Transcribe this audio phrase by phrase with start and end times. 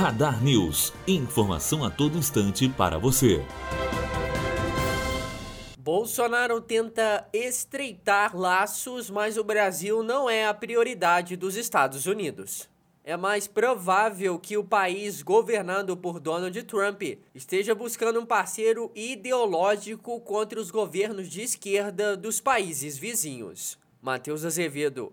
[0.00, 0.94] Radar News.
[1.06, 3.44] Informação a todo instante para você.
[5.78, 12.66] Bolsonaro tenta estreitar laços, mas o Brasil não é a prioridade dos Estados Unidos.
[13.04, 17.02] É mais provável que o país governado por Donald Trump
[17.34, 23.78] esteja buscando um parceiro ideológico contra os governos de esquerda dos países vizinhos.
[24.00, 25.12] Matheus Azevedo,